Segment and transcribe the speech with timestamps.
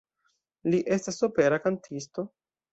[0.69, 2.29] Li estas opera kantisto.